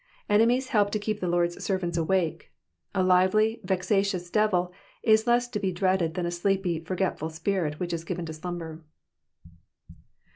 Enemies 0.27 0.69
help 0.69 0.89
to 0.93 0.97
keep 0.97 1.19
the 1.19 1.27
Lord's 1.27 1.63
servants 1.63 1.95
awake. 1.95 2.51
A 2.95 3.03
lively, 3.03 3.61
vexatious 3.63 4.31
devil 4.31 4.73
is 5.03 5.27
less 5.27 5.47
to 5.49 5.59
be 5.59 5.71
dreaded 5.71 6.15
than 6.15 6.25
a 6.25 6.31
sleepy, 6.31 6.79
forgetful 6.79 7.29
spirit 7.29 7.79
which 7.79 7.93
is 7.93 8.03
given 8.03 8.25
to 8.25 8.33
slumber. 8.33 8.83